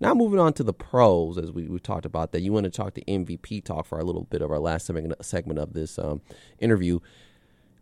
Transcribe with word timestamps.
Now 0.00 0.14
moving 0.14 0.40
on 0.40 0.54
to 0.54 0.64
the 0.64 0.72
pros, 0.72 1.36
as 1.36 1.52
we, 1.52 1.68
we 1.68 1.78
talked 1.78 2.06
about 2.06 2.32
that. 2.32 2.40
You 2.40 2.52
want 2.52 2.64
to 2.64 2.70
talk 2.70 2.94
to 2.94 3.04
MVP 3.04 3.62
talk 3.62 3.84
for 3.84 3.98
a 3.98 4.04
little 4.04 4.24
bit 4.24 4.40
of 4.40 4.50
our 4.50 4.58
last 4.58 4.86
segment, 4.86 5.58
of 5.58 5.72
this 5.74 5.98
um, 5.98 6.22
interview. 6.58 7.00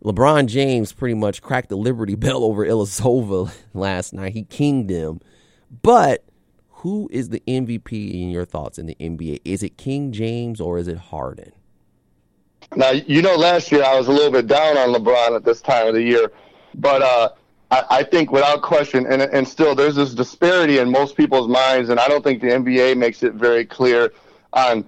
LeBron 0.03 0.47
James 0.47 0.91
pretty 0.91 1.15
much 1.15 1.41
cracked 1.41 1.69
the 1.69 1.77
Liberty 1.77 2.15
Bell 2.15 2.43
over 2.43 2.65
Ilyasova 2.65 3.53
last 3.73 4.13
night. 4.13 4.33
He 4.33 4.43
kinged 4.43 4.89
them. 4.89 5.21
But 5.81 6.25
who 6.69 7.09
is 7.11 7.29
the 7.29 7.41
MVP 7.47 8.13
in 8.13 8.29
your 8.29 8.45
thoughts 8.45 8.77
in 8.77 8.85
the 8.85 8.95
NBA? 8.99 9.41
Is 9.45 9.63
it 9.63 9.77
King 9.77 10.11
James 10.11 10.59
or 10.59 10.77
is 10.77 10.87
it 10.87 10.97
Harden? 10.97 11.53
Now, 12.75 12.91
you 12.91 13.21
know, 13.21 13.35
last 13.35 13.71
year 13.71 13.83
I 13.83 13.97
was 13.97 14.07
a 14.07 14.11
little 14.11 14.31
bit 14.31 14.47
down 14.47 14.77
on 14.77 14.89
LeBron 14.89 15.35
at 15.35 15.45
this 15.45 15.61
time 15.61 15.87
of 15.87 15.93
the 15.93 16.03
year, 16.03 16.31
but 16.75 17.01
uh, 17.01 17.29
I, 17.71 17.83
I 17.89 18.03
think 18.03 18.31
without 18.31 18.61
question, 18.61 19.05
and, 19.07 19.21
and 19.21 19.47
still 19.47 19.75
there's 19.75 19.95
this 19.95 20.13
disparity 20.13 20.79
in 20.79 20.89
most 20.91 21.15
people's 21.15 21.47
minds, 21.47 21.89
and 21.89 21.99
I 21.99 22.07
don't 22.07 22.23
think 22.23 22.41
the 22.41 22.47
NBA 22.47 22.97
makes 22.97 23.23
it 23.23 23.33
very 23.33 23.65
clear 23.65 24.11
on 24.53 24.85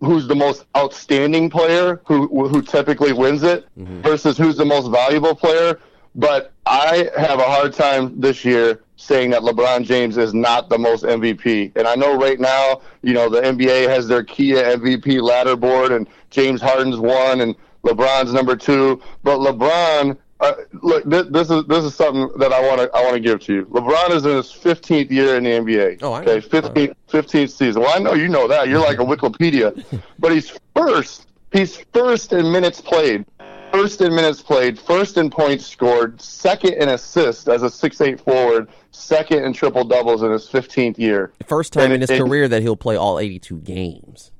who's 0.00 0.26
the 0.26 0.34
most 0.34 0.64
outstanding 0.76 1.50
player 1.50 2.00
who 2.06 2.48
who 2.48 2.62
typically 2.62 3.12
wins 3.12 3.42
it 3.42 3.66
mm-hmm. 3.78 4.00
versus 4.00 4.38
who's 4.38 4.56
the 4.56 4.64
most 4.64 4.90
valuable 4.90 5.34
player. 5.34 5.78
But 6.14 6.52
I 6.66 7.10
have 7.16 7.38
a 7.38 7.44
hard 7.44 7.74
time 7.74 8.20
this 8.20 8.44
year 8.44 8.82
saying 8.96 9.30
that 9.30 9.42
LeBron 9.42 9.84
James 9.84 10.16
is 10.16 10.34
not 10.34 10.68
the 10.68 10.78
most 10.78 11.04
MVP. 11.04 11.72
And 11.76 11.86
I 11.86 11.94
know 11.94 12.16
right 12.16 12.40
now, 12.40 12.80
you 13.02 13.12
know, 13.12 13.28
the 13.28 13.40
NBA 13.40 13.88
has 13.88 14.08
their 14.08 14.24
Kia 14.24 14.76
MVP 14.76 15.22
ladder 15.22 15.54
board, 15.54 15.92
and 15.92 16.08
James 16.30 16.60
Harden's 16.60 16.98
one, 16.98 17.40
and 17.42 17.54
LeBron's 17.84 18.32
number 18.32 18.56
two. 18.56 19.00
But 19.22 19.38
LeBron 19.38 20.16
uh, 20.40 20.52
look, 20.82 21.04
this, 21.04 21.26
this, 21.28 21.50
is 21.50 21.64
this 21.66 21.84
is 21.84 21.94
something 21.94 22.30
that 22.38 22.52
I 22.52 22.60
want 22.60 22.80
to 22.80 22.96
I 22.96 23.02
want 23.02 23.14
to 23.14 23.20
give 23.20 23.40
to 23.40 23.54
you. 23.54 23.64
LeBron 23.66 24.10
is 24.10 24.24
in 24.24 24.36
his 24.36 24.46
15th 24.46 25.10
year 25.10 25.36
in 25.36 25.44
the 25.44 25.50
NBA. 25.50 25.98
Oh, 26.02 26.12
I. 26.12 26.22
Okay, 26.22 26.40
15th, 26.40 26.94
15th 27.08 27.50
season. 27.50 27.82
Well, 27.82 27.92
I 27.94 27.98
know 27.98 28.14
you 28.14 28.28
know 28.28 28.46
that. 28.46 28.68
You're 28.68 28.80
like 28.80 29.00
a 29.00 29.04
Wikipedia, 29.04 29.84
but 30.18 30.32
he's 30.32 30.56
first. 30.76 31.26
He's 31.52 31.78
first 31.92 32.32
in 32.34 32.52
minutes 32.52 32.80
played, 32.80 33.24
first 33.72 34.00
in 34.00 34.14
minutes 34.14 34.42
played, 34.42 34.78
first 34.78 35.16
in 35.16 35.30
points 35.30 35.66
scored, 35.66 36.20
second 36.20 36.74
in 36.74 36.90
assists 36.90 37.48
as 37.48 37.62
a 37.62 37.70
six-eight 37.70 38.20
forward, 38.20 38.68
second 38.90 39.44
in 39.44 39.54
triple 39.54 39.82
doubles 39.82 40.22
in 40.22 40.30
his 40.30 40.46
15th 40.46 40.98
year. 40.98 41.32
First 41.46 41.72
time 41.72 41.84
and 41.84 41.94
in 41.94 42.00
his 42.02 42.10
it, 42.10 42.18
career 42.18 42.48
that 42.48 42.60
he'll 42.60 42.76
play 42.76 42.96
all 42.96 43.18
82 43.18 43.60
games. 43.60 44.30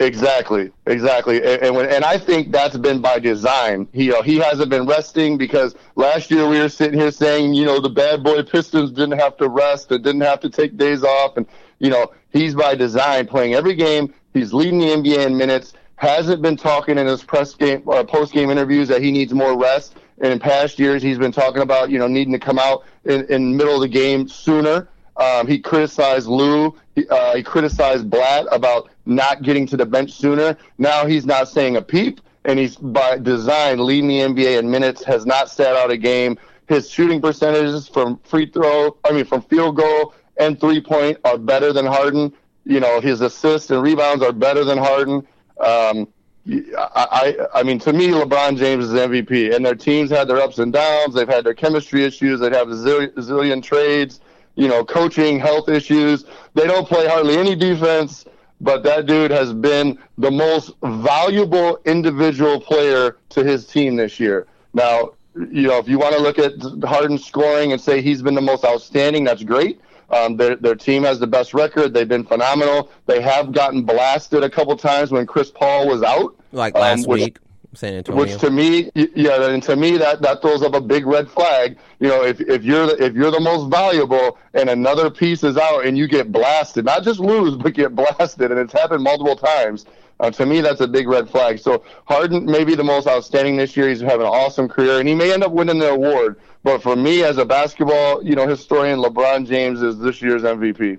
Exactly, 0.00 0.70
exactly, 0.86 1.36
and 1.38 1.62
and, 1.62 1.76
when, 1.76 1.88
and 1.90 2.04
I 2.04 2.18
think 2.18 2.52
that's 2.52 2.76
been 2.76 3.00
by 3.00 3.18
design. 3.18 3.88
He 3.92 4.08
know, 4.08 4.22
he 4.22 4.36
hasn't 4.36 4.70
been 4.70 4.86
resting 4.86 5.36
because 5.38 5.74
last 5.96 6.30
year 6.30 6.48
we 6.48 6.58
were 6.60 6.68
sitting 6.68 6.98
here 6.98 7.10
saying 7.10 7.54
you 7.54 7.64
know 7.64 7.80
the 7.80 7.90
bad 7.90 8.22
boy 8.22 8.42
Pistons 8.42 8.90
didn't 8.90 9.18
have 9.18 9.36
to 9.38 9.48
rest 9.48 9.90
and 9.92 10.02
didn't 10.02 10.22
have 10.22 10.40
to 10.40 10.50
take 10.50 10.76
days 10.76 11.04
off, 11.04 11.36
and 11.36 11.46
you 11.78 11.90
know 11.90 12.12
he's 12.32 12.54
by 12.54 12.74
design 12.74 13.26
playing 13.26 13.54
every 13.54 13.74
game. 13.74 14.12
He's 14.34 14.52
leading 14.52 14.78
the 14.78 14.86
NBA 14.86 15.26
in 15.26 15.36
minutes. 15.36 15.74
Hasn't 15.96 16.42
been 16.42 16.56
talking 16.56 16.96
in 16.98 17.06
his 17.06 17.22
press 17.24 17.54
game, 17.54 17.82
uh, 17.88 18.04
post 18.04 18.32
game 18.32 18.50
interviews 18.50 18.88
that 18.88 19.02
he 19.02 19.10
needs 19.10 19.32
more 19.32 19.58
rest. 19.58 19.96
And 20.20 20.32
in 20.32 20.38
past 20.38 20.78
years, 20.78 21.02
he's 21.02 21.18
been 21.18 21.32
talking 21.32 21.62
about 21.62 21.90
you 21.90 21.98
know 21.98 22.06
needing 22.08 22.32
to 22.32 22.38
come 22.38 22.58
out 22.58 22.84
in, 23.04 23.24
in 23.26 23.56
middle 23.56 23.74
of 23.74 23.80
the 23.80 23.88
game 23.88 24.28
sooner. 24.28 24.88
Um, 25.18 25.48
he 25.48 25.58
criticized 25.58 26.28
Lue. 26.28 26.74
He, 26.94 27.06
uh, 27.08 27.34
he 27.34 27.42
criticized 27.42 28.08
Blatt 28.08 28.46
about 28.52 28.88
not 29.04 29.42
getting 29.42 29.66
to 29.66 29.76
the 29.76 29.84
bench 29.84 30.12
sooner. 30.12 30.56
Now 30.78 31.06
he's 31.06 31.26
not 31.26 31.48
saying 31.48 31.76
a 31.76 31.82
peep, 31.82 32.20
and 32.44 32.58
he's 32.58 32.76
by 32.76 33.18
design 33.18 33.84
leading 33.84 34.08
the 34.08 34.20
NBA 34.20 34.60
in 34.60 34.70
minutes. 34.70 35.02
Has 35.04 35.26
not 35.26 35.50
sat 35.50 35.74
out 35.76 35.90
a 35.90 35.96
game. 35.96 36.38
His 36.68 36.88
shooting 36.88 37.20
percentages 37.20 37.88
from 37.88 38.18
free 38.24 38.46
throw, 38.46 38.96
I 39.04 39.12
mean 39.12 39.24
from 39.24 39.42
field 39.42 39.76
goal 39.76 40.14
and 40.36 40.60
three 40.60 40.80
point, 40.80 41.18
are 41.24 41.38
better 41.38 41.72
than 41.72 41.86
Harden. 41.86 42.32
You 42.64 42.78
know 42.80 43.00
his 43.00 43.20
assists 43.20 43.70
and 43.70 43.82
rebounds 43.82 44.22
are 44.22 44.32
better 44.32 44.62
than 44.62 44.78
Harden. 44.78 45.26
Um, 45.58 46.06
I, 46.48 47.36
I, 47.52 47.60
I 47.60 47.62
mean, 47.62 47.78
to 47.80 47.92
me, 47.92 48.08
LeBron 48.08 48.56
James 48.56 48.86
is 48.86 48.92
MVP, 48.92 49.54
and 49.54 49.66
their 49.66 49.74
teams 49.74 50.08
had 50.10 50.28
their 50.28 50.38
ups 50.38 50.58
and 50.58 50.72
downs. 50.72 51.14
They've 51.14 51.28
had 51.28 51.44
their 51.44 51.52
chemistry 51.52 52.04
issues. 52.04 52.40
They've 52.40 52.52
a 52.52 52.64
zillion, 52.64 53.12
zillion 53.16 53.62
trades 53.62 54.20
you 54.58 54.66
know, 54.66 54.84
coaching, 54.84 55.38
health 55.38 55.68
issues. 55.68 56.24
They 56.54 56.66
don't 56.66 56.86
play 56.86 57.06
hardly 57.06 57.38
any 57.38 57.54
defense, 57.54 58.24
but 58.60 58.82
that 58.82 59.06
dude 59.06 59.30
has 59.30 59.52
been 59.52 59.96
the 60.18 60.32
most 60.32 60.72
valuable 60.82 61.78
individual 61.84 62.60
player 62.60 63.18
to 63.30 63.44
his 63.44 63.66
team 63.68 63.94
this 63.94 64.18
year. 64.18 64.48
Now, 64.74 65.12
you 65.36 65.68
know, 65.68 65.78
if 65.78 65.88
you 65.88 66.00
want 66.00 66.16
to 66.16 66.20
look 66.20 66.40
at 66.40 66.54
Harden 66.82 67.18
scoring 67.18 67.70
and 67.70 67.80
say 67.80 68.02
he's 68.02 68.20
been 68.20 68.34
the 68.34 68.40
most 68.40 68.64
outstanding, 68.64 69.22
that's 69.22 69.44
great. 69.44 69.80
Um, 70.10 70.36
their, 70.36 70.56
their 70.56 70.74
team 70.74 71.04
has 71.04 71.20
the 71.20 71.26
best 71.28 71.54
record. 71.54 71.94
They've 71.94 72.08
been 72.08 72.24
phenomenal. 72.24 72.90
They 73.06 73.20
have 73.22 73.52
gotten 73.52 73.84
blasted 73.84 74.42
a 74.42 74.50
couple 74.50 74.76
times 74.76 75.12
when 75.12 75.24
Chris 75.24 75.52
Paul 75.52 75.86
was 75.86 76.02
out. 76.02 76.34
Like 76.50 76.74
last 76.74 77.04
um, 77.04 77.10
which, 77.10 77.20
week. 77.20 77.38
San 77.74 77.94
Antonio. 77.94 78.20
Which 78.20 78.38
to 78.40 78.50
me, 78.50 78.90
yeah, 78.94 79.50
and 79.50 79.62
to 79.64 79.76
me 79.76 79.98
that 79.98 80.22
that 80.22 80.40
throws 80.40 80.62
up 80.62 80.74
a 80.74 80.80
big 80.80 81.06
red 81.06 81.30
flag. 81.30 81.76
You 82.00 82.08
know, 82.08 82.24
if 82.24 82.40
if 82.40 82.64
you're 82.64 82.86
the, 82.86 83.04
if 83.04 83.14
you're 83.14 83.30
the 83.30 83.40
most 83.40 83.70
valuable 83.70 84.38
and 84.54 84.70
another 84.70 85.10
piece 85.10 85.44
is 85.44 85.56
out 85.56 85.84
and 85.84 85.96
you 85.96 86.08
get 86.08 86.32
blasted, 86.32 86.86
not 86.86 87.02
just 87.04 87.20
lose 87.20 87.56
but 87.56 87.74
get 87.74 87.94
blasted, 87.94 88.50
and 88.50 88.58
it's 88.58 88.72
happened 88.72 89.02
multiple 89.02 89.36
times. 89.36 89.84
Uh, 90.20 90.30
to 90.30 90.46
me, 90.46 90.60
that's 90.60 90.80
a 90.80 90.88
big 90.88 91.06
red 91.06 91.30
flag. 91.30 91.58
So 91.60 91.84
Harden 92.06 92.44
may 92.44 92.64
be 92.64 92.74
the 92.74 92.82
most 92.82 93.06
outstanding 93.06 93.56
this 93.56 93.76
year. 93.76 93.88
He's 93.88 94.00
having 94.00 94.26
an 94.26 94.32
awesome 94.32 94.68
career, 94.68 94.98
and 94.98 95.08
he 95.08 95.14
may 95.14 95.32
end 95.32 95.44
up 95.44 95.52
winning 95.52 95.78
the 95.78 95.90
award. 95.90 96.40
But 96.64 96.82
for 96.82 96.96
me, 96.96 97.22
as 97.22 97.38
a 97.38 97.44
basketball, 97.44 98.24
you 98.24 98.34
know, 98.34 98.48
historian, 98.48 98.98
LeBron 98.98 99.46
James 99.46 99.80
is 99.80 99.98
this 100.00 100.20
year's 100.20 100.42
MVP. 100.42 100.98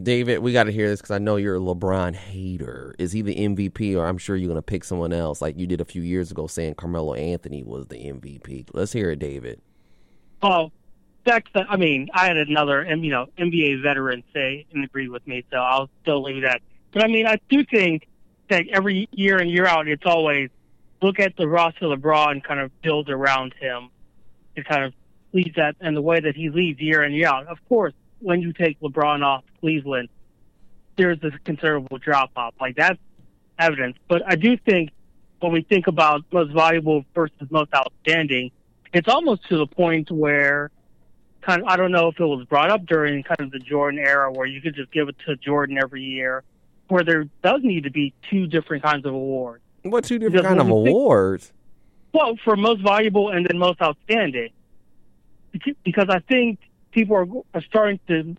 David, 0.00 0.38
we 0.38 0.54
got 0.54 0.64
to 0.64 0.72
hear 0.72 0.88
this 0.88 1.00
because 1.00 1.10
I 1.10 1.18
know 1.18 1.36
you're 1.36 1.56
a 1.56 1.60
LeBron 1.60 2.14
hater. 2.14 2.94
Is 2.98 3.12
he 3.12 3.20
the 3.20 3.34
MVP, 3.34 3.94
or 3.94 4.06
I'm 4.06 4.16
sure 4.16 4.36
you're 4.36 4.48
going 4.48 4.56
to 4.56 4.62
pick 4.62 4.84
someone 4.84 5.12
else, 5.12 5.42
like 5.42 5.58
you 5.58 5.66
did 5.66 5.82
a 5.82 5.84
few 5.84 6.00
years 6.00 6.30
ago, 6.30 6.46
saying 6.46 6.76
Carmelo 6.76 7.12
Anthony 7.12 7.62
was 7.62 7.88
the 7.88 7.96
MVP? 7.96 8.70
Let's 8.72 8.92
hear 8.92 9.10
it, 9.10 9.18
David. 9.18 9.60
Well, 10.42 10.72
that's 11.26 11.46
the, 11.52 11.66
I 11.68 11.76
mean, 11.76 12.08
I 12.14 12.26
had 12.26 12.38
another, 12.38 12.84
you 12.84 13.10
know, 13.10 13.26
NBA 13.38 13.82
veteran 13.82 14.24
say 14.32 14.64
and 14.72 14.82
agree 14.82 15.08
with 15.08 15.26
me, 15.26 15.44
so 15.50 15.58
I'll 15.58 15.90
still 16.00 16.22
leave 16.22 16.42
that. 16.42 16.62
But 16.92 17.04
I 17.04 17.08
mean, 17.08 17.26
I 17.26 17.38
do 17.50 17.62
think 17.64 18.08
that 18.48 18.64
every 18.72 19.08
year 19.12 19.38
and 19.38 19.50
year 19.50 19.66
out, 19.66 19.88
it's 19.88 20.06
always 20.06 20.48
look 21.02 21.20
at 21.20 21.36
the 21.36 21.46
roster 21.46 21.84
LeBron 21.84 22.30
and 22.32 22.44
kind 22.44 22.60
of 22.60 22.70
build 22.80 23.10
around 23.10 23.54
him 23.60 23.90
to 24.56 24.64
kind 24.64 24.84
of 24.84 24.94
lead 25.32 25.52
that 25.56 25.76
and 25.80 25.96
the 25.96 26.02
way 26.02 26.18
that 26.18 26.34
he 26.34 26.48
leads 26.48 26.80
year 26.80 27.02
in 27.02 27.12
and 27.12 27.14
year 27.14 27.28
out. 27.28 27.46
Of 27.46 27.58
course, 27.68 27.92
when 28.22 28.40
you 28.40 28.52
take 28.52 28.80
LeBron 28.80 29.24
off 29.24 29.44
Cleveland, 29.60 30.08
there's 30.96 31.18
a 31.22 31.30
considerable 31.44 31.98
drop 31.98 32.30
off. 32.36 32.54
Like 32.60 32.76
that's 32.76 32.98
evidence. 33.58 33.96
But 34.08 34.22
I 34.26 34.36
do 34.36 34.56
think 34.56 34.90
when 35.40 35.52
we 35.52 35.62
think 35.62 35.86
about 35.86 36.22
most 36.32 36.52
valuable 36.52 37.04
versus 37.14 37.50
most 37.50 37.72
outstanding, 37.74 38.50
it's 38.92 39.08
almost 39.08 39.48
to 39.48 39.56
the 39.56 39.66
point 39.66 40.10
where 40.10 40.70
kind 41.40 41.62
of 41.62 41.68
I 41.68 41.76
don't 41.76 41.92
know 41.92 42.08
if 42.08 42.20
it 42.20 42.24
was 42.24 42.46
brought 42.46 42.70
up 42.70 42.86
during 42.86 43.22
kind 43.22 43.40
of 43.40 43.50
the 43.50 43.58
Jordan 43.58 43.98
era 43.98 44.32
where 44.32 44.46
you 44.46 44.60
could 44.60 44.74
just 44.74 44.92
give 44.92 45.08
it 45.08 45.16
to 45.26 45.36
Jordan 45.36 45.78
every 45.78 46.02
year, 46.02 46.44
where 46.88 47.04
there 47.04 47.24
does 47.42 47.60
need 47.62 47.84
to 47.84 47.90
be 47.90 48.14
two 48.30 48.46
different 48.46 48.82
kinds 48.82 49.06
of 49.06 49.14
awards. 49.14 49.62
What 49.82 50.04
two 50.04 50.18
different 50.18 50.46
kind 50.46 50.60
of 50.60 50.68
awards? 50.68 51.46
Think, 51.46 51.56
well, 52.12 52.36
for 52.44 52.56
most 52.56 52.82
valuable 52.82 53.30
and 53.30 53.46
then 53.46 53.58
most 53.58 53.80
outstanding, 53.80 54.50
because 55.82 56.08
I 56.08 56.20
think 56.20 56.60
people 56.92 57.16
are, 57.16 57.26
are 57.54 57.62
starting 57.62 57.98
to 58.08 58.36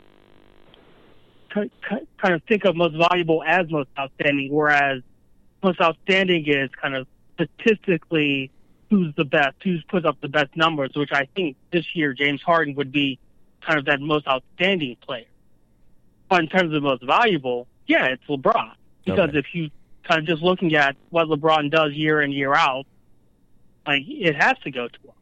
kind 1.53 2.33
of 2.33 2.41
think 2.47 2.65
of 2.65 2.75
most 2.75 2.95
valuable 2.95 3.43
as 3.43 3.69
most 3.69 3.89
outstanding, 3.99 4.51
whereas 4.51 5.01
most 5.61 5.79
outstanding 5.81 6.45
is 6.47 6.69
kind 6.81 6.95
of 6.95 7.07
statistically 7.35 8.49
who's 8.89 9.13
the 9.15 9.25
best, 9.25 9.55
who's 9.63 9.83
put 9.87 10.05
up 10.05 10.19
the 10.21 10.27
best 10.27 10.55
numbers, 10.55 10.91
which 10.95 11.11
I 11.11 11.27
think 11.35 11.57
this 11.71 11.85
year 11.95 12.13
James 12.13 12.41
Harden 12.41 12.75
would 12.75 12.91
be 12.91 13.19
kind 13.61 13.79
of 13.79 13.85
that 13.85 14.01
most 14.01 14.27
outstanding 14.27 14.95
player. 15.01 15.25
But 16.29 16.41
in 16.41 16.47
terms 16.47 16.73
of 16.75 16.83
most 16.83 17.03
valuable, 17.03 17.67
yeah, 17.87 18.05
it's 18.05 18.23
LeBron. 18.27 18.73
Because 19.05 19.29
okay. 19.29 19.39
if 19.39 19.45
you 19.53 19.69
kind 20.07 20.19
of 20.19 20.25
just 20.25 20.41
looking 20.41 20.75
at 20.75 20.95
what 21.09 21.27
LeBron 21.27 21.69
does 21.69 21.93
year 21.93 22.21
in, 22.21 22.31
year 22.31 22.53
out, 22.53 22.85
like 23.85 24.03
it 24.07 24.35
has 24.35 24.57
to 24.63 24.71
go 24.71 24.87
to 24.87 24.99
him. 24.99 25.13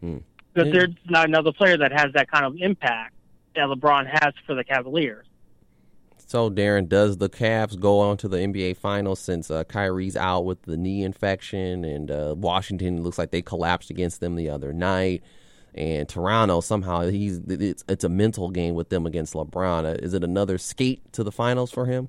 Hmm 0.00 0.31
because 0.52 0.68
yeah. 0.68 0.80
there's 0.80 0.94
not 1.08 1.28
another 1.28 1.52
player 1.52 1.76
that 1.76 1.92
has 1.92 2.12
that 2.14 2.30
kind 2.30 2.44
of 2.44 2.56
impact 2.58 3.14
that 3.54 3.66
LeBron 3.66 4.06
has 4.06 4.34
for 4.46 4.54
the 4.54 4.64
Cavaliers. 4.64 5.26
So, 6.26 6.50
Darren, 6.50 6.88
does 6.88 7.18
the 7.18 7.28
Cavs 7.28 7.78
go 7.78 8.00
on 8.00 8.16
to 8.18 8.28
the 8.28 8.38
NBA 8.38 8.78
Finals 8.78 9.20
since 9.20 9.50
uh, 9.50 9.64
Kyrie's 9.64 10.16
out 10.16 10.46
with 10.46 10.62
the 10.62 10.78
knee 10.78 11.02
infection, 11.04 11.84
and 11.84 12.10
uh, 12.10 12.34
Washington 12.38 13.02
looks 13.02 13.18
like 13.18 13.30
they 13.30 13.42
collapsed 13.42 13.90
against 13.90 14.20
them 14.20 14.36
the 14.36 14.48
other 14.48 14.72
night, 14.72 15.22
and 15.74 16.08
Toronto 16.08 16.62
somehow 16.62 17.02
he's 17.08 17.38
it's 17.48 17.84
it's 17.86 18.04
a 18.04 18.08
mental 18.08 18.48
game 18.48 18.74
with 18.74 18.88
them 18.88 19.04
against 19.04 19.34
LeBron. 19.34 19.84
Uh, 19.84 19.98
is 20.02 20.14
it 20.14 20.24
another 20.24 20.56
skate 20.56 21.12
to 21.12 21.22
the 21.22 21.32
finals 21.32 21.70
for 21.70 21.84
him? 21.84 22.08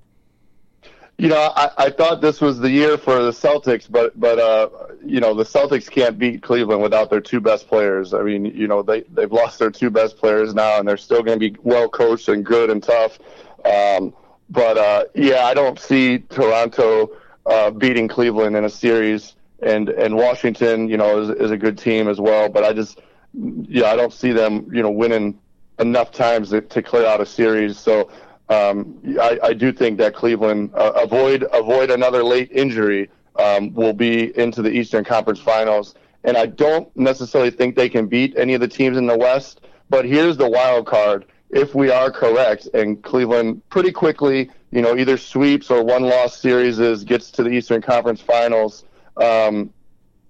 You 1.18 1.28
know, 1.28 1.52
I, 1.56 1.70
I 1.78 1.90
thought 1.92 2.22
this 2.22 2.42
was 2.42 2.60
the 2.60 2.70
year 2.70 2.98
for 2.98 3.24
the 3.24 3.32
Celtics, 3.32 3.90
but 3.90 4.20
but 4.20 4.40
uh, 4.40 4.70
you 5.06 5.20
know, 5.20 5.34
the 5.34 5.44
Celtics 5.44 5.90
can't 5.90 6.18
beat 6.18 6.42
Cleveland 6.42 6.82
without 6.82 7.10
their 7.10 7.22
two 7.22 7.40
best 7.40 7.68
players. 7.68 8.14
I 8.14 8.24
mean, 8.24 8.46
you 8.46 8.68
know, 8.68 8.82
they 8.82 9.02
they've 9.02 9.32
lost 9.32 9.60
their 9.60 9.70
two 9.70 9.90
best 9.90 10.18
players 10.18 10.54
now, 10.54 10.80
and 10.80 10.88
they're 10.88 10.98
still 10.98 11.22
going 11.22 11.40
to 11.40 11.52
be 11.52 11.56
well 11.62 11.88
coached 11.88 12.30
and 12.30 12.44
good 12.44 12.70
and 12.70 12.82
tough. 12.82 13.20
Um, 13.64 14.14
but 14.50 14.78
uh, 14.78 15.06
yeah, 15.14 15.46
I 15.46 15.54
don't 15.54 15.80
see 15.80 16.20
Toronto 16.20 17.12
uh, 17.46 17.70
beating 17.72 18.08
Cleveland 18.08 18.56
in 18.56 18.66
a 18.66 18.70
series, 18.70 19.36
and 19.62 19.90
and 19.90 20.16
Washington, 20.16 20.90
you 20.90 20.98
know, 20.98 21.22
is, 21.22 21.30
is 21.30 21.52
a 21.52 21.58
good 21.58 21.78
team 21.78 22.08
as 22.08 22.20
well. 22.20 22.50
But 22.50 22.64
I 22.64 22.74
just, 22.74 23.02
yeah, 23.34 23.92
I 23.92 23.96
don't 23.96 24.14
see 24.14 24.32
them, 24.32 24.68
you 24.74 24.82
know, 24.82 24.92
winning 24.92 25.40
enough 25.80 26.12
times 26.12 26.50
to, 26.50 26.62
to 26.62 26.82
clear 26.82 27.06
out 27.06 27.22
a 27.22 27.26
series. 27.26 27.78
So 27.78 28.10
um, 28.50 29.00
I, 29.20 29.40
I 29.44 29.54
do 29.54 29.72
think 29.72 29.98
that 30.00 30.14
Cleveland 30.14 30.72
uh, 30.74 30.92
avoid 30.96 31.46
avoid 31.54 31.90
another 31.90 32.24
late 32.24 32.52
injury 32.52 33.10
um, 33.38 33.74
will 33.74 33.94
be 33.94 34.38
into 34.38 34.62
the 34.62 34.70
Eastern 34.70 35.04
Conference 35.04 35.40
Finals. 35.40 35.96
And 36.26 36.38
I 36.38 36.46
don't 36.46 36.96
necessarily 36.96 37.52
think 37.52 37.76
they 37.76 37.90
can 37.90 38.08
beat 38.08 38.36
any 38.38 38.54
of 38.54 38.62
the 38.62 38.68
teams 38.68 38.98
in 38.98 39.08
the 39.08 39.18
West. 39.18 39.62
But 39.90 40.06
here's 40.06 40.38
the 40.38 40.50
wild 40.50 40.88
card: 40.88 41.26
if 41.50 41.74
we 41.76 41.90
are 41.90 42.12
correct, 42.12 42.68
and 42.74 43.02
Cleveland 43.04 43.62
pretty 43.70 43.92
quickly, 43.92 44.50
you 44.72 44.82
know, 44.82 44.98
either 44.98 45.18
sweeps 45.18 45.70
or 45.70 45.84
one 45.84 46.04
loss 46.04 46.40
series 46.40 47.04
gets 47.04 47.32
to 47.32 47.44
the 47.44 47.50
Eastern 47.50 47.82
Conference 47.82 48.22
Finals. 48.22 48.84
Um, 49.18 49.72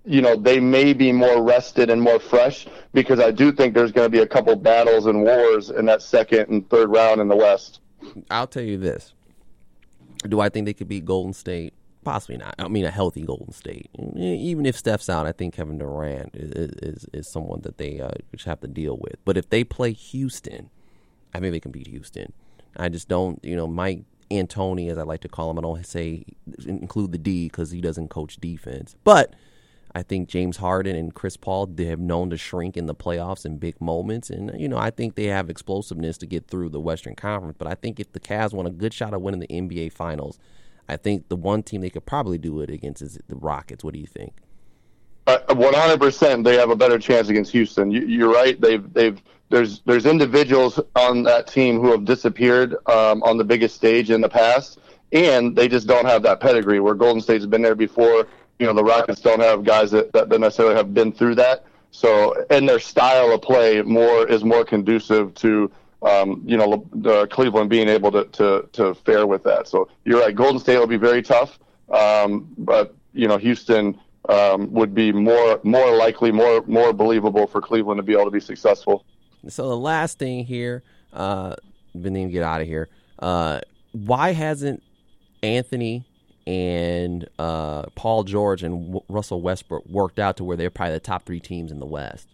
you 0.06 0.22
know, 0.22 0.36
they 0.36 0.60
may 0.60 0.94
be 0.94 1.12
more 1.14 1.42
rested 1.42 1.90
and 1.90 2.02
more 2.02 2.20
fresh 2.20 2.68
because 2.92 3.22
I 3.22 3.32
do 3.32 3.54
think 3.54 3.74
there's 3.74 3.94
going 3.94 4.06
to 4.06 4.10
be 4.10 4.20
a 4.20 4.28
couple 4.28 4.56
battles 4.58 5.06
and 5.06 5.24
wars 5.24 5.70
in 5.70 5.86
that 5.86 6.02
second 6.02 6.50
and 6.50 6.70
third 6.70 6.90
round 6.90 7.22
in 7.22 7.30
the 7.30 7.38
West. 7.38 7.80
I'll 8.30 8.48
tell 8.48 8.64
you 8.64 8.78
this. 8.78 9.14
Do 10.28 10.40
I 10.40 10.50
think 10.50 10.66
they 10.66 10.74
could 10.74 10.88
beat 10.88 11.06
Golden 11.06 11.34
State? 11.34 11.74
Possibly 12.04 12.38
not. 12.38 12.56
I 12.60 12.68
mean, 12.68 12.86
a 12.86 12.92
healthy 12.92 13.22
Golden 13.24 13.52
State. 13.54 13.90
Even 14.16 14.66
if 14.66 14.78
Steph's 14.78 15.10
out, 15.10 15.26
I 15.26 15.32
think 15.32 15.54
Kevin 15.54 15.78
Durant 15.78 16.36
is 16.36 16.52
is, 16.52 17.06
is 17.14 17.28
someone 17.28 17.62
that 17.62 17.78
they 17.78 18.00
uh, 18.00 18.12
should 18.36 18.50
have 18.50 18.62
to 18.62 18.68
deal 18.68 18.98
with. 18.98 19.16
But 19.26 19.38
if 19.38 19.50
they 19.50 19.64
play 19.64 19.94
Houston, 19.94 20.70
I 21.34 21.40
think 21.40 21.54
they 21.54 21.60
can 21.60 21.72
beat 21.72 21.88
Houston. 21.88 22.34
I 22.76 22.90
just 22.90 23.08
don't, 23.08 23.40
you 23.44 23.56
know, 23.56 23.68
Mike 23.68 24.04
D'Antoni, 24.30 24.92
as 24.92 24.98
I 24.98 25.04
like 25.04 25.22
to 25.22 25.30
call 25.30 25.52
him. 25.52 25.60
I 25.60 25.62
don't 25.62 25.86
say 25.86 26.26
include 26.66 27.12
the 27.12 27.18
D 27.18 27.46
because 27.46 27.72
he 27.72 27.82
doesn't 27.82 28.10
coach 28.10 28.38
defense, 28.38 28.96
but 29.04 29.34
I 29.96 30.02
think 30.02 30.28
James 30.28 30.58
Harden 30.58 30.96
and 30.96 31.14
Chris 31.14 31.38
Paul 31.38 31.68
they 31.68 31.86
have 31.86 32.00
known 32.00 32.32
to 32.32 32.38
shrink 32.38 32.78
in 32.78 32.88
the 32.88 32.96
playoffs 32.96 33.46
in 33.46 33.58
big 33.58 33.80
moments, 33.80 34.30
and 34.30 34.52
you 34.60 34.68
know 34.68 34.78
I 34.78 34.90
think 34.90 35.16
they 35.16 35.26
have 35.26 35.50
explosiveness 35.50 36.18
to 36.20 36.26
get 36.26 36.48
through 36.48 36.70
the 36.70 36.80
Western 36.80 37.16
Conference. 37.16 37.56
But 37.58 37.68
I 37.68 37.76
think 37.76 38.00
if 38.00 38.12
the 38.12 38.20
Cavs 38.20 38.54
want 38.54 38.68
a 38.68 38.72
good 38.72 38.94
shot 38.94 39.14
at 39.14 39.22
winning 39.22 39.42
the 39.42 39.48
NBA 39.48 39.94
Finals, 39.94 40.40
I 40.90 40.98
think 40.98 41.30
the 41.30 41.36
one 41.36 41.62
team 41.62 41.82
they 41.82 41.92
could 41.92 42.06
probably 42.06 42.38
do 42.38 42.62
it 42.62 42.72
against 42.72 43.02
is 43.02 43.20
the 43.28 43.36
Rockets. 43.36 43.84
What 43.84 43.94
do 43.94 44.00
you 44.00 44.08
think? 44.08 44.34
Uh, 45.28 45.38
one 45.54 45.74
hundred 45.74 46.00
percent, 46.00 46.44
they 46.44 46.56
have 46.58 46.72
a 46.72 46.76
better 46.76 46.98
chance 46.98 47.30
against 47.30 47.52
Houston. 47.52 47.92
You, 47.92 48.30
are 48.30 48.34
right. 48.34 48.60
They've 48.60 48.92
they've 48.94 49.22
there's 49.50 49.82
there's 49.82 50.08
individuals 50.08 50.80
on 50.96 51.24
that 51.24 51.48
team 51.48 51.80
who 51.80 51.92
have 51.92 52.04
disappeared 52.04 52.76
um, 52.88 53.22
on 53.24 53.38
the 53.38 53.44
biggest 53.44 53.76
stage 53.76 54.10
in 54.10 54.22
the 54.22 54.28
past, 54.28 54.80
and 55.12 55.56
they 55.56 55.68
just 55.68 55.88
don't 55.88 56.06
have 56.06 56.24
that 56.24 56.40
pedigree. 56.40 56.80
Where 56.80 56.96
Golden 56.96 57.22
State's 57.22 57.46
been 57.46 57.62
there 57.62 57.76
before 57.76 58.28
you 58.64 58.68
know 58.68 58.74
the 58.74 58.84
Rockets 58.84 59.20
don't 59.20 59.42
have 59.42 59.66
guys 59.66 59.92
that, 59.92 60.14
that 60.14 60.30
necessarily 60.30 60.76
have 60.76 60.94
been 60.94 61.12
through 61.12 61.36
that. 61.36 61.66
So 61.92 62.46
and 62.50 62.68
their 62.68 62.80
style 62.80 63.34
of 63.34 63.42
play 63.42 63.82
more 63.82 64.26
is 64.26 64.46
more 64.46 64.64
conducive 64.64 65.34
to 65.36 65.70
um, 66.02 66.42
you 66.46 66.56
know 66.56 66.88
the 66.94 67.28
Cleveland 67.28 67.70
being 67.70 67.90
able 67.90 68.10
to, 68.14 68.24
to 68.24 68.70
to 68.72 68.94
fare 68.94 69.28
with 69.28 69.44
that. 69.44 69.68
So 69.68 69.90
you're 70.06 70.22
right. 70.22 70.34
Golden 70.34 70.60
State 70.60 70.78
will 70.78 70.88
be 70.88 70.96
very 70.96 71.22
tough, 71.22 71.60
um, 71.90 72.48
but 72.58 72.96
you 73.12 73.28
know 73.28 73.36
Houston 73.36 74.00
um, 74.30 74.72
would 74.72 74.96
be 74.96 75.12
more 75.12 75.60
more 75.64 75.94
likely, 75.98 76.32
more 76.32 76.64
more 76.66 76.94
believable 76.94 77.46
for 77.46 77.60
Cleveland 77.60 77.98
to 77.98 78.04
be 78.04 78.14
able 78.14 78.26
to 78.26 78.32
be 78.32 78.40
successful. 78.40 79.04
So 79.50 79.68
the 79.68 79.78
last 79.78 80.20
thing 80.20 80.46
here, 80.46 80.84
uh, 81.12 81.58
been 82.02 82.14
to 82.14 82.26
get 82.30 82.44
out 82.44 82.62
of 82.62 82.68
here. 82.68 82.88
Uh, 83.20 83.60
why 83.92 84.32
hasn't 84.32 84.82
Anthony 85.42 86.06
and 86.46 87.28
uh, 87.40 87.84
Paul 87.96 88.24
George 88.24 88.64
and 88.64 88.88
w- 88.88 89.06
Russell 89.08 89.42
Westbrook 89.42 89.86
worked 89.88 90.20
out 90.20 90.38
to 90.38 90.44
where 90.44 90.58
they're 90.58 90.70
probably 90.70 90.96
the 90.96 91.00
top 91.00 91.26
three 91.26 91.40
teams 91.40 91.72
in 91.72 91.80
the 91.80 91.86
West. 91.86 92.28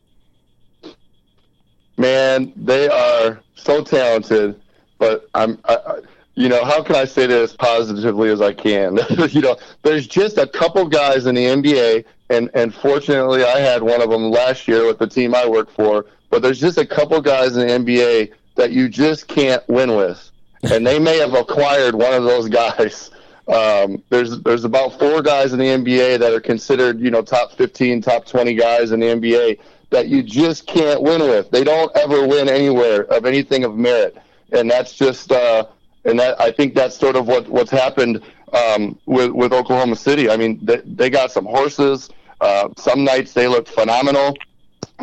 Man, 1.97 2.53
they 2.55 2.87
are 2.87 3.41
so 3.55 3.83
talented, 3.83 4.59
but 4.97 5.29
I'm, 5.33 5.59
I, 5.65 5.75
I, 5.75 5.99
you 6.35 6.47
know, 6.47 6.63
how 6.63 6.81
can 6.81 6.95
I 6.95 7.03
say 7.03 7.27
this 7.27 7.53
positively 7.53 8.29
as 8.29 8.41
I 8.41 8.53
can? 8.53 8.97
you 9.31 9.41
know, 9.41 9.57
there's 9.83 10.07
just 10.07 10.37
a 10.37 10.47
couple 10.47 10.87
guys 10.87 11.25
in 11.25 11.35
the 11.35 11.45
NBA, 11.45 12.05
and 12.29 12.49
and 12.53 12.73
fortunately, 12.73 13.43
I 13.43 13.59
had 13.59 13.83
one 13.83 14.01
of 14.01 14.09
them 14.09 14.31
last 14.31 14.67
year 14.67 14.85
with 14.87 14.99
the 14.99 15.07
team 15.07 15.35
I 15.35 15.45
work 15.45 15.69
for. 15.69 16.05
But 16.29 16.41
there's 16.41 16.59
just 16.59 16.77
a 16.77 16.85
couple 16.85 17.19
guys 17.21 17.57
in 17.57 17.67
the 17.67 17.73
NBA 17.73 18.31
that 18.55 18.71
you 18.71 18.87
just 18.87 19.27
can't 19.27 19.67
win 19.67 19.95
with, 19.95 20.31
and 20.63 20.85
they 20.85 20.99
may 20.99 21.17
have 21.17 21.33
acquired 21.33 21.95
one 21.95 22.13
of 22.13 22.23
those 22.23 22.47
guys. 22.47 23.11
Um, 23.49 24.03
there's 24.09 24.39
there's 24.41 24.63
about 24.63 24.99
four 24.99 25.23
guys 25.23 25.53
in 25.53 25.59
the 25.59 25.65
NBA 25.65 26.19
that 26.19 26.31
are 26.31 26.39
considered 26.39 26.99
you 26.99 27.09
know 27.09 27.23
top 27.23 27.53
15, 27.53 28.01
top 28.01 28.25
20 28.25 28.53
guys 28.53 28.91
in 28.91 28.99
the 28.99 29.07
NBA 29.07 29.59
that 29.89 30.07
you 30.07 30.21
just 30.21 30.67
can't 30.67 31.01
win 31.01 31.21
with. 31.21 31.49
They 31.49 31.63
don't 31.63 31.95
ever 31.97 32.27
win 32.27 32.47
anywhere 32.47 33.05
of 33.05 33.25
anything 33.25 33.63
of 33.63 33.75
merit, 33.75 34.15
and 34.51 34.69
that's 34.69 34.93
just 34.93 35.31
uh, 35.31 35.65
and 36.05 36.19
that 36.19 36.39
I 36.39 36.51
think 36.51 36.75
that's 36.75 36.95
sort 36.97 37.15
of 37.15 37.27
what 37.27 37.49
what's 37.49 37.71
happened 37.71 38.21
um, 38.53 38.99
with 39.07 39.31
with 39.31 39.51
Oklahoma 39.51 39.95
City. 39.95 40.29
I 40.29 40.37
mean, 40.37 40.59
they, 40.61 40.81
they 40.85 41.09
got 41.09 41.31
some 41.31 41.45
horses. 41.45 42.09
Uh, 42.41 42.69
some 42.77 43.03
nights 43.03 43.33
they 43.33 43.47
look 43.47 43.67
phenomenal, 43.67 44.37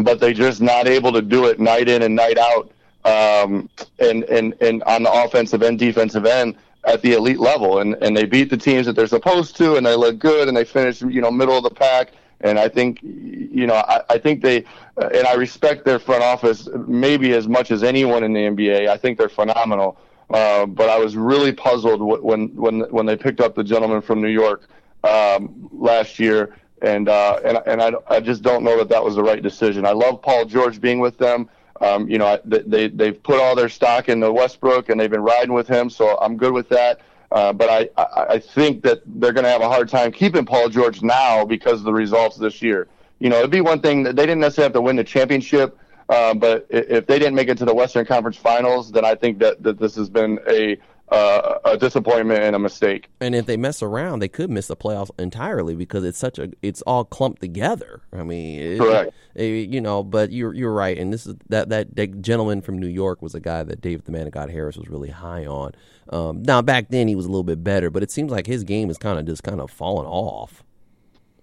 but 0.03 0.21
they're 0.21 0.33
just 0.33 0.61
not 0.61 0.87
able 0.87 1.13
to 1.13 1.21
do 1.21 1.47
it 1.47 1.59
night 1.59 1.89
in 1.89 2.03
and 2.03 2.15
night 2.15 2.39
out. 2.39 2.71
Um, 3.05 3.69
and 3.99 4.23
and 4.25 4.55
and 4.61 4.85
on 4.85 5.03
the 5.03 5.13
offensive 5.13 5.63
and 5.63 5.79
defensive 5.79 6.27
end 6.27 6.57
at 6.87 7.03
the 7.03 7.13
elite 7.13 7.41
level, 7.41 7.81
and 7.81 7.97
and 8.03 8.17
they 8.17 8.25
beat 8.25 8.49
the 8.49 8.57
teams 8.57 8.87
that 8.87 8.95
they're 8.95 9.07
supposed 9.07 9.57
to, 9.57 9.77
and 9.77 9.85
they 9.85 9.97
look 9.97 10.19
good, 10.19 10.49
and 10.49 10.57
they 10.57 10.65
finish 10.65 11.03
you 11.03 11.21
know 11.21 11.31
middle 11.31 11.57
of 11.57 11.65
the 11.65 11.71
pack. 11.71 12.13
And 12.41 12.59
I 12.59 12.69
think 12.69 13.01
you 13.03 13.67
know 13.67 13.75
I, 13.75 14.03
I 14.09 14.19
think 14.19 14.43
they 14.43 14.65
uh, 14.97 15.09
and 15.13 15.27
I 15.27 15.35
respect 15.35 15.85
their 15.85 15.99
front 15.99 16.23
office 16.23 16.69
maybe 16.87 17.33
as 17.33 17.49
much 17.49 17.71
as 17.71 17.83
anyone 17.83 18.25
in 18.25 18.33
the 18.33 18.41
NBA. 18.41 18.89
I 18.89 18.97
think 18.97 19.19
they're 19.19 19.29
phenomenal. 19.29 19.99
Uh, 20.29 20.67
but 20.67 20.89
I 20.89 20.99
was 20.99 21.17
really 21.17 21.53
puzzled 21.53 22.01
when 22.01 22.49
when 22.57 22.81
when 22.91 23.07
they 23.07 23.17
picked 23.17 23.41
up 23.41 23.55
the 23.55 23.65
gentleman 23.65 24.01
from 24.03 24.21
New 24.21 24.29
York 24.29 24.69
um, 25.05 25.69
last 25.73 26.19
year, 26.19 26.57
and 26.83 27.09
uh, 27.09 27.41
and 27.45 27.61
and 27.67 27.81
I, 27.81 27.93
I 28.09 28.21
just 28.21 28.43
don't 28.43 28.65
know 28.65 28.77
that 28.79 28.89
that 28.89 29.03
was 29.05 29.15
the 29.15 29.23
right 29.23 29.43
decision. 29.43 29.87
I 29.87 29.93
love 29.93 30.23
Paul 30.23 30.45
George 30.45 30.81
being 30.81 30.99
with 30.99 31.17
them. 31.19 31.49
Um, 31.81 32.09
you 32.09 32.19
know, 32.19 32.39
they 32.45 32.89
they've 32.89 33.23
put 33.23 33.41
all 33.41 33.55
their 33.55 33.69
stock 33.69 34.09
in 34.09 34.21
the 34.21 34.33
Westbrook 34.33 34.89
and 34.89 34.99
they've 34.99 35.11
been 35.11 35.23
riding 35.23 35.53
with 35.53 35.69
him, 35.69 35.91
so 35.91 36.19
I'm 36.21 36.37
good 36.37 36.53
with 36.53 36.69
that. 36.71 37.01
Uh, 37.33 37.53
but 37.53 37.69
I, 37.69 37.89
I, 38.01 38.27
I 38.35 38.39
think 38.39 38.83
that 38.83 39.03
they're 39.05 39.33
going 39.33 39.45
to 39.45 39.51
have 39.51 39.61
a 39.61 39.69
hard 39.69 39.89
time 39.89 40.13
keeping 40.13 40.47
Paul 40.47 40.69
George 40.69 41.03
now 41.03 41.45
because 41.45 41.81
of 41.81 41.85
the 41.85 41.93
results 41.93 42.37
this 42.37 42.63
year. 42.63 42.89
You 43.19 43.31
know, 43.31 43.39
it'd 43.39 43.51
be 43.51 43.61
one 43.61 43.81
thing 43.81 44.03
that 44.05 44.15
they 44.15 44.23
didn't 44.27 44.41
necessarily 44.41 44.67
have 44.67 44.73
to 44.75 44.81
win 44.81 44.97
the 44.97 45.05
championship, 45.05 45.79
uh, 46.09 46.35
but 46.35 46.67
if 46.71 47.07
they 47.07 47.19
didn't 47.19 47.35
make 47.35 47.49
it 47.49 47.59
to 47.59 47.65
the 47.65 47.75
Western 47.75 48.07
Conference 48.07 48.37
Finals, 48.37 48.93
then 48.93 49.05
I 49.05 49.15
think 49.15 49.39
that, 49.41 49.63
that 49.63 49.79
this 49.79 49.97
has 49.97 50.09
been 50.09 50.39
a 50.49 50.77
uh, 51.09 51.59
a 51.65 51.77
disappointment 51.77 52.43
and 52.43 52.57
a 52.57 52.59
mistake. 52.59 53.09
And 53.21 53.35
if 53.35 53.47
they 53.47 53.57
mess 53.57 53.83
around, 53.83 54.19
they 54.19 54.29
could 54.29 54.51
miss 54.51 54.67
the 54.67 54.77
playoffs 54.77 55.11
entirely 55.19 55.77
because 55.77 56.05
it's 56.05 56.19
such 56.19 56.39
a 56.39 56.51
it's 56.63 56.83
all 56.83 57.05
clumped 57.05 57.41
together. 57.41 58.03
I 58.13 58.25
mean, 58.25 58.61
it, 58.61 58.79
correct. 58.79 59.13
It, 59.35 59.69
you 59.71 59.81
know, 59.81 60.03
but 60.03 60.33
you're 60.33 60.53
you're 60.53 60.73
right. 60.73 60.99
And 60.99 61.13
this 61.13 61.27
is 61.27 61.37
that, 61.49 61.69
that 61.69 61.95
that 61.97 62.23
gentleman 62.23 62.61
from 62.61 62.79
New 62.79 62.89
York 62.89 63.23
was 63.23 63.35
a 63.35 63.41
guy 63.41 63.63
that 63.63 63.81
David 63.81 64.05
the 64.05 64.13
Man 64.13 64.27
of 64.27 64.33
God 64.33 64.51
Harris 64.51 64.77
was 64.77 64.89
really 64.89 65.11
high 65.11 65.47
on. 65.47 65.73
Um, 66.09 66.43
now 66.43 66.63
back 66.63 66.89
then 66.89 67.09
he 67.09 67.15
was 67.15 67.27
a 67.27 67.29
little 67.29 67.45
bit 67.45 67.63
better, 67.63 67.91
but 67.91 68.03
it 68.03 68.11
seems 68.11 68.33
like 68.33 68.47
his 68.47 68.65
game 68.65 68.91
is 68.91 68.99
kind 68.99 69.19
of 69.19 69.27
just 69.27 69.43
kind 69.43 69.61
of 69.61 69.71
falling 69.71 70.07
off. 70.07 70.65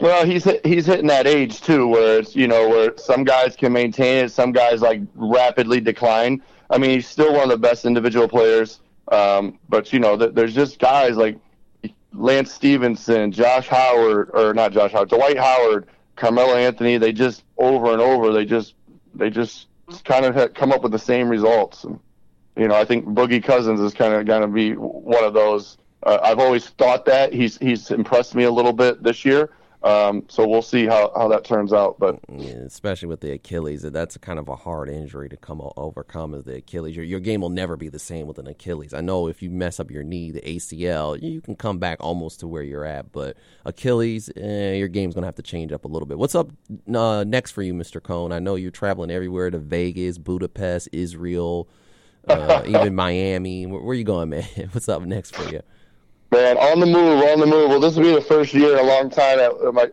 Well, 0.01 0.25
he's 0.25 0.45
he's 0.65 0.85
hitting 0.85 1.07
that 1.07 1.27
age 1.27 1.61
too, 1.61 1.87
where 1.87 2.19
it's 2.19 2.35
you 2.35 2.47
know 2.47 2.67
where 2.67 2.97
some 2.97 3.23
guys 3.23 3.55
can 3.55 3.71
maintain 3.71 4.25
it, 4.25 4.31
some 4.31 4.51
guys 4.51 4.81
like 4.81 5.01
rapidly 5.15 5.79
decline. 5.79 6.41
I 6.69 6.77
mean, 6.77 6.89
he's 6.89 7.07
still 7.07 7.31
one 7.31 7.43
of 7.43 7.49
the 7.49 7.57
best 7.57 7.85
individual 7.85 8.27
players 8.27 8.81
um, 9.11 9.59
but 9.69 9.91
you 9.93 9.99
know, 9.99 10.17
th- 10.17 10.33
there's 10.33 10.53
just 10.53 10.79
guys 10.79 11.15
like 11.15 11.37
Lance 12.13 12.51
Stephenson, 12.51 13.31
Josh 13.31 13.67
Howard, 13.67 14.29
or 14.33 14.53
not 14.53 14.71
Josh 14.71 14.91
Howard, 14.91 15.09
Dwight 15.09 15.37
Howard, 15.37 15.87
Carmelo 16.15 16.55
Anthony. 16.55 16.97
They 16.97 17.11
just 17.11 17.43
over 17.57 17.91
and 17.91 18.01
over, 18.01 18.31
they 18.31 18.45
just 18.45 18.75
they 19.15 19.29
just 19.29 19.67
kind 20.05 20.25
of 20.25 20.53
come 20.53 20.71
up 20.71 20.81
with 20.83 20.91
the 20.91 20.99
same 20.99 21.27
results. 21.27 21.83
And, 21.83 21.99
you 22.55 22.67
know, 22.67 22.75
I 22.75 22.85
think 22.85 23.05
Boogie 23.05 23.43
Cousins 23.43 23.79
is 23.79 23.93
kind 23.93 24.13
of 24.13 24.25
going 24.25 24.41
to 24.41 24.47
be 24.47 24.73
one 24.73 25.23
of 25.23 25.33
those. 25.33 25.77
Uh, 26.03 26.19
I've 26.21 26.39
always 26.39 26.69
thought 26.69 27.05
that 27.05 27.33
he's 27.33 27.57
he's 27.57 27.91
impressed 27.91 28.35
me 28.35 28.43
a 28.43 28.51
little 28.51 28.73
bit 28.73 29.03
this 29.03 29.25
year. 29.25 29.49
Um, 29.83 30.23
so 30.29 30.47
we'll 30.47 30.61
see 30.61 30.85
how, 30.85 31.11
how 31.13 31.27
that 31.27 31.43
turns 31.43 31.73
out. 31.73 31.99
But 31.99 32.19
yeah, 32.31 32.53
especially 32.53 33.09
with 33.09 33.19
the 33.19 33.33
Achilles, 33.33 33.81
that's 33.81 34.15
kind 34.17 34.39
of 34.39 34.47
a 34.47 34.55
hard 34.55 34.89
injury 34.89 35.27
to 35.27 35.35
come 35.35 35.61
overcome. 35.75 36.33
As 36.33 36.45
the 36.45 36.55
Achilles, 36.55 36.95
your 36.95 37.03
your 37.03 37.19
game 37.19 37.41
will 37.41 37.49
never 37.49 37.75
be 37.75 37.89
the 37.89 37.99
same 37.99 38.25
with 38.25 38.39
an 38.39 38.47
Achilles. 38.47 38.93
I 38.93 39.01
know 39.01 39.27
if 39.27 39.41
you 39.41 39.49
mess 39.49 39.79
up 39.81 39.91
your 39.91 40.03
knee, 40.03 40.31
the 40.31 40.41
ACL, 40.41 41.21
you 41.21 41.41
can 41.41 41.55
come 41.55 41.79
back 41.79 41.97
almost 42.01 42.39
to 42.39 42.47
where 42.47 42.63
you're 42.63 42.85
at. 42.85 43.11
But 43.11 43.35
Achilles, 43.65 44.29
eh, 44.37 44.75
your 44.75 44.87
game's 44.87 45.15
gonna 45.15 45.27
have 45.27 45.35
to 45.35 45.41
change 45.43 45.73
up 45.73 45.83
a 45.83 45.89
little 45.89 46.05
bit. 46.07 46.17
What's 46.17 46.35
up 46.35 46.49
uh, 46.93 47.25
next 47.27 47.51
for 47.51 47.61
you, 47.61 47.73
Mr. 47.73 48.01
Cohn? 48.01 48.31
I 48.31 48.39
know 48.39 48.55
you're 48.55 48.71
traveling 48.71 49.11
everywhere 49.11 49.49
to 49.51 49.59
Vegas, 49.59 50.17
Budapest, 50.17 50.87
Israel. 50.93 51.67
uh, 52.27 52.63
even 52.67 52.95
Miami. 52.95 53.65
Where, 53.65 53.81
where 53.81 53.95
you 53.95 54.05
going, 54.05 54.29
man? 54.29 54.43
What's 54.71 54.87
up 54.87 55.01
next 55.03 55.35
for 55.35 55.51
you? 55.51 55.61
Man, 56.33 56.57
on 56.57 56.79
the 56.79 56.87
move, 56.87 57.23
on 57.25 57.39
the 57.39 57.45
move. 57.45 57.69
Well, 57.69 57.79
this 57.79 57.95
will 57.95 58.05
be 58.05 58.11
the 58.11 58.19
first 58.19 58.55
year 58.55 58.73
in 58.73 58.79
a 58.79 58.87
long 58.87 59.11
time 59.11 59.37
that 59.37 59.53
my, 59.71 59.83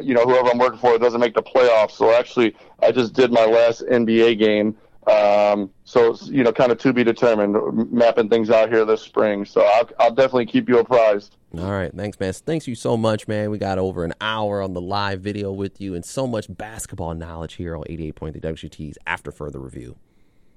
you 0.00 0.14
know, 0.14 0.22
whoever 0.24 0.48
I'm 0.48 0.56
working 0.56 0.78
for 0.78 0.98
doesn't 0.98 1.20
make 1.20 1.34
the 1.34 1.42
playoffs. 1.42 1.90
So 1.90 2.10
actually, 2.14 2.56
I 2.82 2.90
just 2.90 3.12
did 3.12 3.30
my 3.30 3.44
last 3.44 3.82
NBA 3.82 4.38
game. 4.38 4.78
Um, 5.06 5.70
so 5.84 6.16
you 6.22 6.42
know, 6.42 6.52
kind 6.52 6.72
of 6.72 6.78
to 6.78 6.94
be 6.94 7.04
determined, 7.04 7.92
mapping 7.92 8.30
things 8.30 8.48
out 8.48 8.70
here 8.70 8.86
this 8.86 9.02
spring. 9.02 9.44
So 9.44 9.60
I'll, 9.60 9.90
I'll 9.98 10.14
definitely 10.14 10.46
keep 10.46 10.70
you 10.70 10.78
apprised. 10.78 11.36
All 11.58 11.70
right, 11.70 11.94
thanks, 11.94 12.18
man. 12.18 12.32
Thanks 12.32 12.66
you 12.66 12.74
so 12.74 12.96
much, 12.96 13.28
man. 13.28 13.50
We 13.50 13.58
got 13.58 13.78
over 13.78 14.02
an 14.02 14.14
hour 14.22 14.62
on 14.62 14.72
the 14.72 14.80
live 14.80 15.20
video 15.20 15.52
with 15.52 15.82
you, 15.82 15.94
and 15.94 16.02
so 16.02 16.26
much 16.26 16.46
basketball 16.48 17.12
knowledge 17.12 17.54
here 17.54 17.76
on 17.76 17.84
88.3 17.84 18.40
WXUT's 18.40 18.96
After 19.06 19.30
Further 19.30 19.58
Review. 19.58 19.96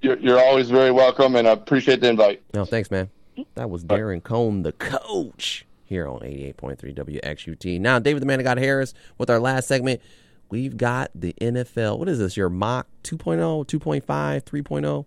You're, 0.02 0.20
you're 0.20 0.40
always 0.40 0.70
very 0.70 0.92
welcome, 0.92 1.36
and 1.36 1.50
I 1.50 1.52
appreciate 1.52 2.00
the 2.00 2.10
invite. 2.10 2.44
No, 2.54 2.64
thanks, 2.64 2.90
man. 2.90 3.10
That 3.56 3.70
was 3.70 3.84
Darren 3.84 4.22
Cohn, 4.22 4.64
the 4.64 4.72
coach, 4.74 5.66
here 5.84 6.08
on 6.08 6.20
88.3 6.20 6.96
WXUT. 6.96 7.80
Now, 7.80 8.00
David 8.00 8.22
the 8.22 8.26
Man 8.26 8.40
of 8.40 8.44
God 8.44 8.58
Harris 8.58 8.94
with 9.18 9.30
our 9.30 9.40
last 9.40 9.68
segment. 9.68 10.02
We've 10.50 10.78
got 10.78 11.12
the 11.16 11.34
NFL. 11.42 11.98
What 11.98 12.10
is 12.10 12.20
this? 12.20 12.38
Your 12.38 12.50
mock 12.50 12.88
2.0, 13.04 13.66
2.5, 13.66 14.04
3.0? 14.04 15.06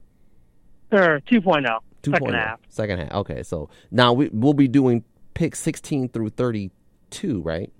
Or 0.92 1.20
2.0. 1.20 1.78
2.0. 2.02 2.12
Second 2.12 2.28
oh. 2.28 2.32
half. 2.32 2.60
Second 2.68 2.98
half. 2.98 3.12
Okay, 3.12 3.42
so 3.42 3.68
now 3.90 4.12
we, 4.12 4.28
we'll 4.32 4.54
be 4.54 4.68
doing 4.68 5.04
picks 5.34 5.58
16 5.60 6.08
through 6.08 6.30
32, 6.30 7.40
right? 7.42 7.72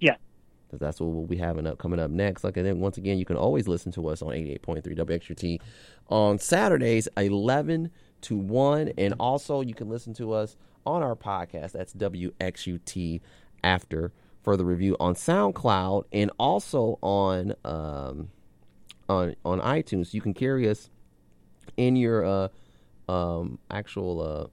Yeah. 0.00 0.16
That's 0.72 1.00
what 1.00 1.10
we'll 1.10 1.26
be 1.26 1.36
having 1.36 1.66
up 1.66 1.78
coming 1.78 2.00
up 2.00 2.10
next. 2.10 2.44
Like, 2.44 2.56
and 2.56 2.66
then 2.66 2.80
once 2.80 2.96
again, 2.96 3.18
you 3.18 3.24
can 3.24 3.36
always 3.36 3.68
listen 3.68 3.92
to 3.92 4.08
us 4.08 4.22
on 4.22 4.30
88.3 4.30 4.96
WXUT 4.98 5.60
on 6.08 6.38
Saturdays, 6.38 7.08
11 7.16 7.90
to 8.22 8.36
1. 8.36 8.92
And 8.98 9.14
also, 9.20 9.60
you 9.60 9.74
can 9.74 9.88
listen 9.88 10.14
to 10.14 10.32
us 10.32 10.56
on 10.86 11.02
our 11.02 11.16
podcast. 11.16 11.72
That's 11.72 11.92
WXUT 11.92 13.20
after 13.64 14.12
further 14.42 14.64
review 14.64 14.96
on 14.98 15.14
SoundCloud 15.14 16.04
and 16.12 16.30
also 16.38 16.98
on 17.02 17.54
um, 17.64 18.28
on 19.08 19.34
on 19.44 19.60
iTunes. 19.60 20.14
You 20.14 20.20
can 20.20 20.34
carry 20.34 20.68
us 20.68 20.90
in 21.76 21.96
your 21.96 22.24
uh, 22.24 22.48
um, 23.08 23.58
actual 23.70 24.20
uh, 24.20 24.46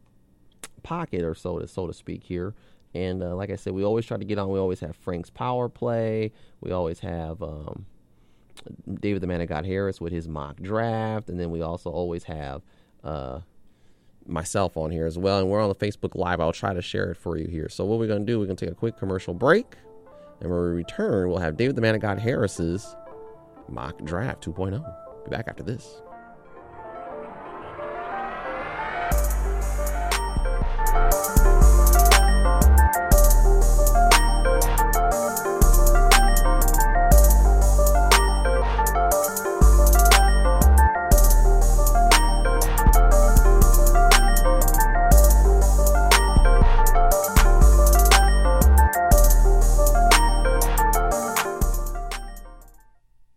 pocket 0.84 1.24
or 1.24 1.36
so 1.36 1.60
to 1.60 1.68
so 1.68 1.88
to 1.88 1.94
speak 1.94 2.24
here. 2.24 2.54
And 2.94 3.22
uh, 3.22 3.36
like 3.36 3.52
I 3.52 3.56
said, 3.56 3.74
we 3.74 3.84
always 3.84 4.06
try 4.06 4.18
to 4.18 4.26
get 4.26 4.40
on. 4.40 4.50
We 4.50 4.60
always 4.60 4.80
have 4.80 4.96
Frank's 4.96 5.30
Power 5.30 5.70
Play. 5.70 6.32
We 6.60 6.72
always 6.72 7.00
have 7.00 7.42
um, 7.44 7.86
David 9.00 9.22
the 9.22 9.28
Man 9.28 9.42
of 9.42 9.48
God 9.48 9.66
Harris 9.66 10.02
with 10.02 10.12
his 10.12 10.28
mock 10.28 10.60
draft, 10.60 11.30
and 11.30 11.40
then 11.40 11.52
we 11.52 11.62
also 11.62 11.92
always 11.92 12.24
have 12.24 12.64
uh, 13.04 13.42
myself 14.30 14.78
on 14.78 14.92
here 14.92 15.06
as 15.06 15.18
well. 15.18 15.40
And 15.40 15.50
we're 15.50 15.62
on 15.62 15.70
the 15.70 15.76
Facebook 15.76 16.16
Live. 16.16 16.40
I'll 16.40 16.52
try 16.52 16.74
to 16.74 16.82
share 16.82 17.12
it 17.12 17.18
for 17.18 17.38
you 17.38 17.48
here. 17.48 17.70
So 17.70 17.86
what 17.86 18.00
we're 18.00 18.08
going 18.08 18.26
to 18.26 18.26
do, 18.26 18.40
we're 18.40 18.46
going 18.46 18.58
to 18.58 18.66
take 18.66 18.72
a 18.72 18.78
quick 18.78 18.98
commercial 18.98 19.34
break, 19.34 19.76
and 20.42 20.50
when 20.50 20.60
we 20.60 20.68
return, 20.70 21.30
we'll 21.30 21.40
have 21.40 21.58
David 21.58 21.76
the 21.76 21.82
Man 21.82 21.96
of 21.96 22.02
God 22.02 22.20
Harris's 22.20 22.96
mock 23.68 24.04
draft 24.04 24.44
2.0. 24.44 24.84
Be 25.26 25.30
back 25.30 25.48
after 25.48 25.64
this. 25.64 26.02